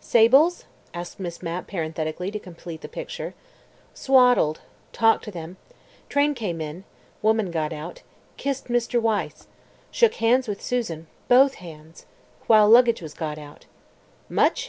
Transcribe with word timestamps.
"Sables?" 0.00 0.66
asked 0.94 1.18
Miss 1.18 1.42
Mapp 1.42 1.66
parenthetically, 1.66 2.30
to 2.30 2.38
complete 2.38 2.80
the 2.80 2.88
picture. 2.88 3.34
"Swaddled. 3.92 4.60
Talked 4.92 5.24
to 5.24 5.32
them. 5.32 5.56
Train 6.08 6.32
came 6.32 6.60
in. 6.60 6.84
Woman 7.22 7.50
got 7.50 7.72
out. 7.72 8.02
Kissed 8.36 8.68
Mr. 8.68 9.00
Wyse. 9.02 9.48
Shook 9.90 10.14
hands 10.14 10.46
with 10.46 10.62
Susan. 10.62 11.08
Both 11.26 11.54
hands. 11.54 12.06
While 12.46 12.70
luggage 12.70 13.02
was 13.02 13.14
got 13.14 13.36
out." 13.36 13.66
"Much?" 14.28 14.68